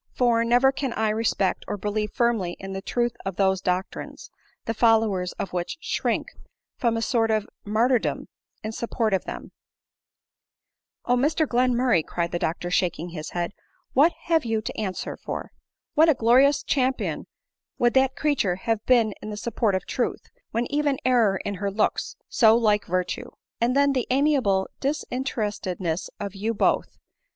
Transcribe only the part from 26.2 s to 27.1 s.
you both